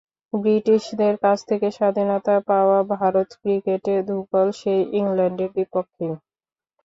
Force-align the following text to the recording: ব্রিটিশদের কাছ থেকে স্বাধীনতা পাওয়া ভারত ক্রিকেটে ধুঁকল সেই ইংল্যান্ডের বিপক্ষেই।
ব্রিটিশদের 0.33 1.15
কাছ 1.23 1.37
থেকে 1.49 1.67
স্বাধীনতা 1.71 2.35
পাওয়া 2.49 2.79
ভারত 2.93 3.29
ক্রিকেটে 3.41 3.95
ধুঁকল 4.09 4.47
সেই 4.59 4.81
ইংল্যান্ডের 4.99 5.49
বিপক্ষেই। 5.55 6.13